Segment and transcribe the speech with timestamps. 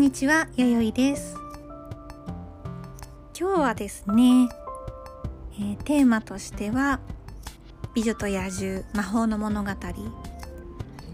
[0.00, 1.36] んにちは、やよいです。
[3.38, 4.48] 今日はですね、
[5.58, 7.00] えーテーマとしては、
[7.94, 9.70] 美女と野獣魔法の物語。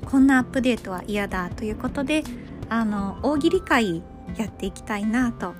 [0.08, 2.22] こんなアップデートは嫌だということで、
[2.68, 4.04] あの、大喜利会
[4.36, 5.54] やっていきたいなと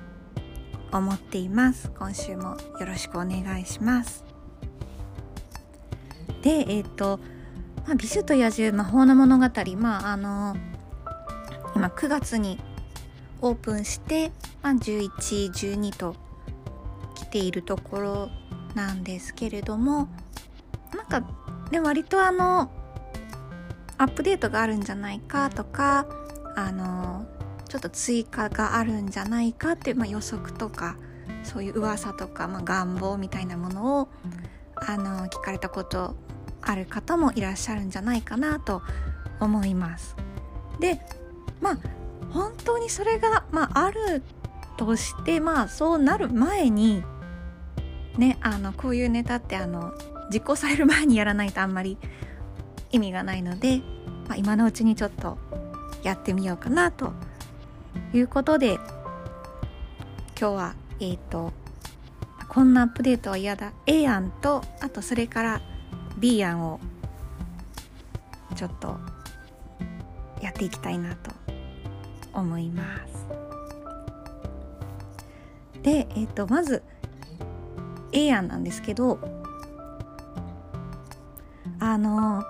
[0.93, 1.91] 思っています。
[1.99, 4.23] 今週もよろしくお願いします。
[6.43, 7.19] で、えっ、と、
[7.85, 10.55] まあ、美女と野獣魔法の物語、まあ、あの、
[11.75, 12.57] 今9月に
[13.41, 15.09] オープンして、まあ、11、
[15.51, 16.15] 12と
[17.15, 18.29] 来ているところ
[18.75, 20.07] なんですけれども
[20.95, 21.27] なんか
[21.71, 22.71] で割とあの
[23.97, 26.07] アップデートがあるんじゃないかとか
[26.55, 27.25] あの
[27.67, 30.95] ちょっと追加があるんじゃないかっていう、まあ、予測とか
[31.43, 34.09] そういう噂とか、まあ、願望みたいなものを
[34.75, 36.15] あの聞かれたこと
[36.61, 38.81] ある方もいらっしゃるんじゃないかなと
[39.39, 40.15] 思います。
[40.79, 41.01] で
[41.61, 41.77] まあ
[42.31, 44.21] 本当にそれが、まあ、ある
[44.77, 47.03] としてまあそうなる前に
[48.17, 49.93] ねあのこういうネタってあの
[50.31, 51.97] 実行される前にやらないとあんまり
[52.91, 53.81] 意味がないので、
[54.27, 55.37] まあ、今のうちにちょっと
[56.03, 57.13] やってみようかなと
[58.13, 58.75] いうことで
[60.39, 61.53] 今日はえっ、と
[62.47, 65.61] こんなアップデートは嫌だ A 案とあとそれから
[66.17, 66.79] B 案を
[68.55, 68.97] ちょっと
[70.41, 71.36] やっていきたいなと
[72.41, 73.27] 思います。
[75.83, 76.83] で、えっ、とまず
[78.11, 79.19] A 案なんですけど
[81.79, 82.43] あの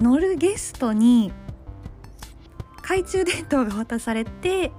[0.00, 1.32] 乗るゲストに
[2.82, 4.70] 懐中電灯が渡されて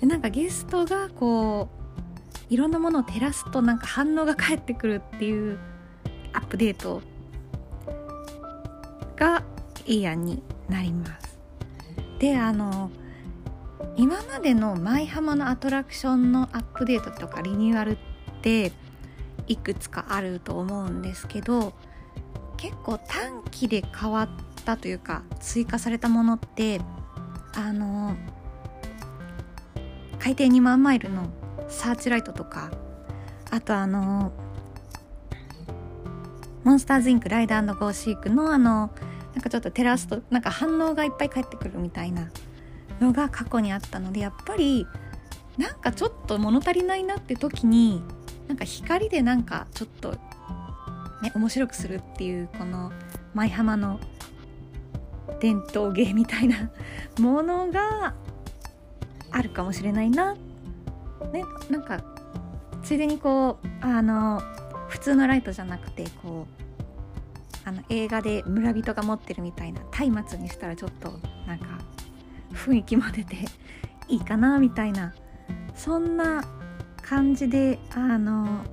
[0.00, 1.68] でなんかゲストがこ
[2.50, 5.58] ういろんなものを照らすとなんか反応が返ってくるっていう
[6.32, 7.02] アップデート
[9.16, 9.42] が
[9.86, 11.38] A 案になります。
[12.18, 12.90] であの
[13.96, 17.96] 今までの舞浜のアトラクションのアップデートとかリニューアルっ
[18.42, 18.72] て
[19.46, 21.74] いくつかあると思うんですけど
[22.56, 24.28] 結構短期で変わっ
[24.64, 26.80] たというか追加されたものって
[27.54, 28.16] あの
[30.18, 31.28] 海底2万マイルの
[31.68, 32.70] サーチライトとか
[33.50, 34.32] あとあの
[36.64, 38.90] モンスターズインクライダーゴーシークのあの
[39.34, 42.30] なんかちょっと照らすとなんか反応がいっぱい返ってくるみたいな
[43.00, 44.86] のが過去にあったのでやっぱり
[45.58, 48.02] なんかちょっと物足りないなって時に
[48.48, 50.12] なんか光でなんかちょっと
[51.22, 52.92] ね面白くするっていうこの
[53.34, 54.00] 舞浜の
[55.40, 56.70] 伝統芸みたいな
[57.18, 58.14] ものが
[59.30, 60.34] あるかもしれないな。
[61.32, 62.02] ねなんか
[62.82, 64.42] ついでにこうあの
[64.88, 71.78] 普通のライトじゃなくてこうあの映画で村人が持ってるみたいな松明にしたらちょっとなんか
[72.54, 73.36] 雰囲気も出て
[74.08, 75.14] いいかなみたいな
[75.74, 76.44] そんな
[77.02, 78.64] 感じであの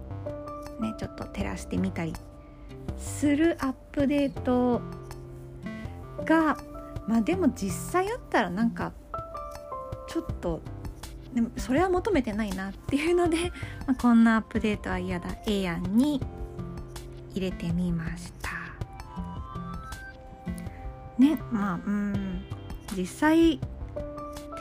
[0.79, 2.13] ねちょっと照らしてみたり
[2.97, 4.81] するアップデート
[6.25, 6.57] が
[7.07, 8.93] まあでも実際あったらなんか
[10.07, 10.61] ちょっと
[11.33, 13.37] でもそれは求めてないなっていうので、
[13.87, 16.21] まあ、こんなアップデートは嫌だ A 案に
[17.33, 18.51] 入れてみました。
[21.17, 22.43] ねまあうん。
[22.95, 23.59] 実際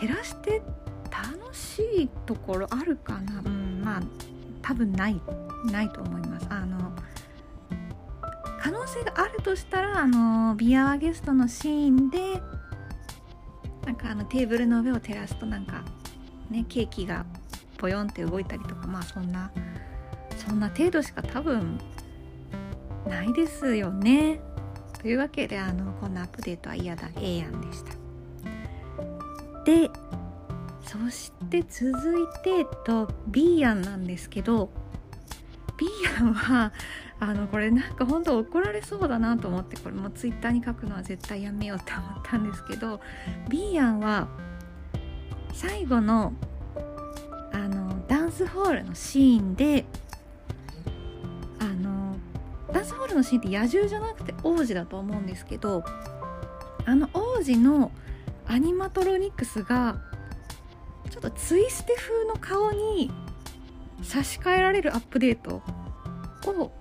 [0.00, 0.62] 照らして
[1.11, 4.03] 楽しいところあるかなうんまあ
[4.62, 5.21] 多分ない
[5.66, 6.93] ないと思いますあの
[8.62, 12.41] 可能性があるとしたらあのビアワゲストのシーンで
[13.84, 15.84] なんかあのテーブルの上を照らすとなんか
[16.50, 17.25] ねケーキが
[17.78, 19.50] ポヨンって動いたりとかまあそんな
[20.37, 21.78] そんな程度しか多分
[23.06, 24.41] ないですよね。
[25.00, 28.00] というわけであのこんなアップデートは嫌だ A 案でした。
[29.65, 29.91] で
[30.82, 34.71] そして続いて、と、B 案なんですけど
[35.76, 35.87] B
[36.19, 36.72] 案は
[37.21, 43.00] あのこれなんか本当怒られそうだなと思ってこれもツイッターに書くのは絶対やめようって思ったんですけど
[43.49, 44.29] B 案は
[45.52, 46.32] 最後の
[47.52, 49.84] あのダンスホールのシーンで
[51.58, 52.17] あの
[52.73, 55.84] ダンスホールのシーンって野獣じゃなくて王子だと思うんですけど
[56.87, 57.93] あの王子の
[58.50, 60.02] アニマトロニクスが
[61.08, 63.08] ちょっとツイステ風の顔に
[64.02, 65.62] 差し替えられるアップデート
[66.50, 66.73] を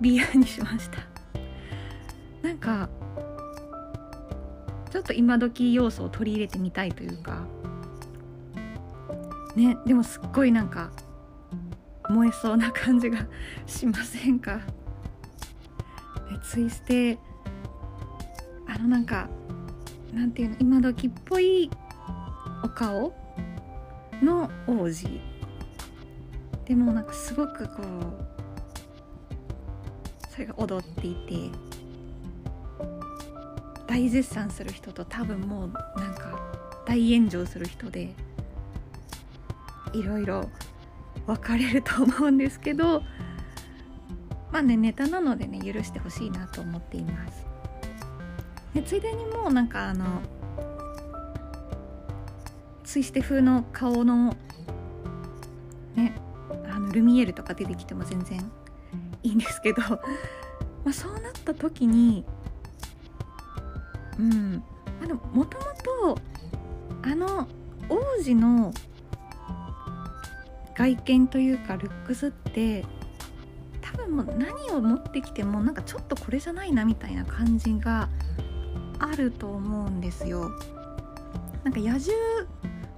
[0.00, 1.00] B 案にしました。
[2.40, 2.88] なんか
[4.90, 7.44] ちょっと今時要素を取り入れてみたいというか。
[9.56, 10.90] ねでもすっごいなんか
[12.08, 13.26] 燃えそうな感じが
[13.66, 14.62] しませんか、ね、
[16.42, 17.18] ツイステ
[18.66, 19.28] あのなんか
[20.12, 21.70] なんていうの今時っぽい
[22.62, 23.12] お顔
[24.22, 25.20] の王子。
[26.64, 27.86] でもなんかすごくこう
[30.30, 31.50] それが踊っていて
[33.88, 36.38] 大絶賛する人と多分もうなんか
[36.86, 38.14] 大炎上する人で
[39.92, 40.48] いろいろ
[41.26, 43.02] 分かれると思うんですけど
[44.52, 47.49] まあねネタなのでね許してほしいなと思っています。
[48.74, 50.20] でついでにもうなんかあの
[52.84, 54.36] ツイステ風の顔の
[55.94, 56.14] ね
[56.68, 58.38] あのルミエルとか出てきても全然
[59.22, 59.82] いいんですけど
[60.84, 62.24] まあそうなった時に
[64.18, 64.62] うん。
[65.00, 65.64] まあのもとも
[66.14, 66.20] と
[67.02, 67.48] あの
[67.88, 68.72] 王子の
[70.74, 72.84] 外見というかルックスって
[73.80, 78.08] 多分もう何を持ってきてもなんかちょっとこれじゃないなみたいな感じが
[79.00, 80.50] あると思うんですよ。
[81.64, 82.12] なんか野獣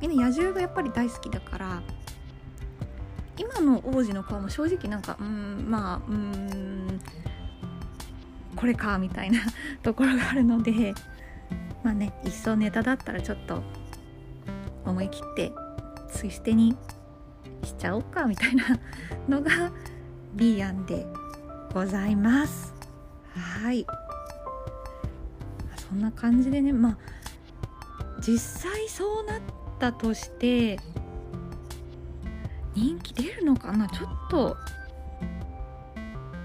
[0.01, 1.83] みんな野獣がやっぱり大好きだから
[3.37, 7.01] 今の王子の顔も正直なんかうんまあうん
[8.55, 9.41] これかみたいな
[9.83, 10.95] ところがあるので
[11.83, 13.63] まあね一層ネタだったらちょっと
[14.85, 15.53] 思い切って
[16.11, 16.77] ツイステに
[17.65, 18.65] しちゃおうかみたいな
[19.29, 19.73] のが
[20.35, 21.07] B 案で
[21.73, 22.75] ございます
[23.35, 23.87] はい
[25.93, 26.99] そんな感じでねまあ
[28.19, 29.41] 実際そうなっ
[29.79, 30.79] たとして
[32.75, 33.87] 人気出るのかな？
[33.89, 34.56] ちょっと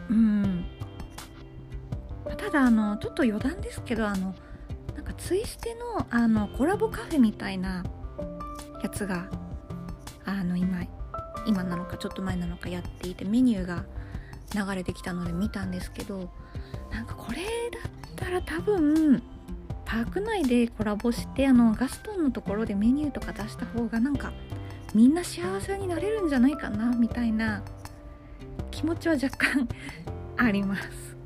[0.09, 0.65] うん。
[2.37, 4.35] ただあのちょっと余談ですけどあの
[4.95, 7.85] なんかツイステのあのコラボカフェみたいな
[8.83, 9.29] やつが
[10.25, 10.83] あの今
[11.45, 13.85] 今なのかちょっと前なのかやっていてメニューが
[14.53, 16.29] 流れてきたので見たんですけど
[16.91, 17.37] なんかこれ
[17.71, 19.23] だったら多分
[19.87, 24.33] パーク内でコラボしてあのガストンのところでメニューとか出した方がなんか
[24.93, 27.63] みんな幸せになれるんじゃないかなみたいな
[28.69, 29.67] 気持ちは若干
[30.35, 31.17] あります。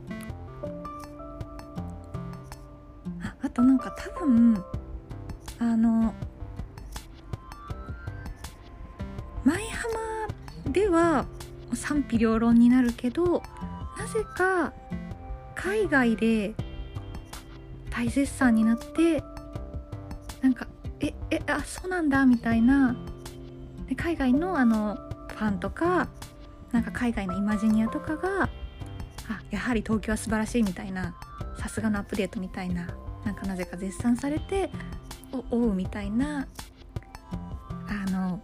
[3.24, 4.64] ああとなんか多分
[5.58, 6.14] あの
[9.44, 11.26] 舞浜では
[11.74, 13.42] 賛否両論になるけど
[13.98, 14.72] なぜか
[15.56, 16.54] 海外で
[17.92, 19.24] 大絶賛になって
[20.42, 20.66] なんか
[21.00, 22.96] ええあそうなんだみたいな。
[23.88, 24.98] で海外のあの
[25.28, 26.08] ファンとか
[26.72, 28.50] なんか海外のイマジニアとかがあ
[29.52, 31.14] やはり東京は素晴らしいみたいな。
[31.58, 32.88] さすがのアップデートみたいな。
[33.24, 34.72] なんかなぜか絶賛されて
[35.32, 36.48] おおうみたいな。
[37.88, 38.42] あの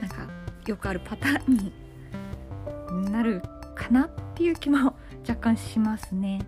[0.00, 0.26] なんか
[0.66, 3.42] よくあるパターンになる
[3.74, 4.96] かなっていう気も
[5.28, 6.40] 若干しますね。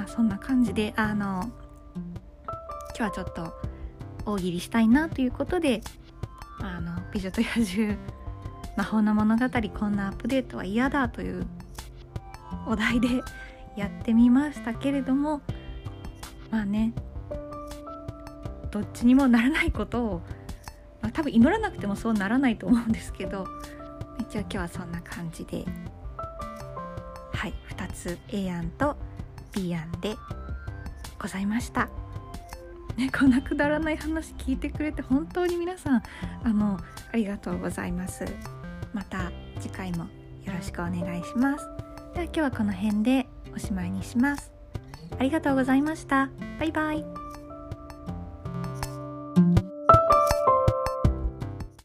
[0.00, 1.50] まあそんな感じであの
[2.96, 3.52] 今日はちょっと
[4.24, 5.82] 大喜利したいなということで
[6.62, 7.98] 「あの美女と野獣
[8.78, 9.44] 魔法の物語
[9.78, 11.46] こんなアップデートは嫌だ」という
[12.66, 13.08] お題で
[13.76, 15.42] やってみましたけれども
[16.50, 16.94] まあね
[18.70, 20.22] どっちにもならないことを、
[21.02, 23.46] まあ、多分祈らなくてもそうならないと思うんですけど
[24.18, 25.66] 一応今日はそんな感じで
[27.34, 28.96] はい2つ A 案と
[29.52, 30.16] ピーアンで
[31.20, 31.88] ございました。
[32.96, 36.02] ね、こんなくだらない話聞いてくれて本当に皆さん
[36.44, 36.78] あの
[37.12, 38.24] ありがとうございます。
[38.92, 40.04] また次回も
[40.44, 41.66] よろしくお願いします。
[42.14, 44.52] では今日はこの辺でおしまいにします。
[45.18, 46.30] ありがとうございました。
[46.58, 47.19] バイバイ。